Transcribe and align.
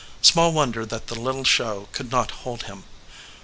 Small 0.23 0.51
won 0.51 0.71
der 0.71 0.83
that 0.87 1.05
the 1.09 1.13
little 1.19 1.43
show 1.43 1.87
could 1.91 2.11
not 2.11 2.31
hold 2.41 2.63
him. 2.63 2.85